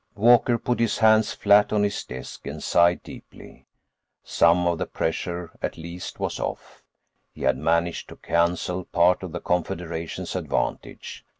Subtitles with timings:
[0.15, 3.67] ————Walker put his hands flat on his desk and sighed deeply.
[4.23, 6.81] Some of the pressure, at least, was off;
[7.35, 11.23] he had managed to cancel part of the Confederation's advantage.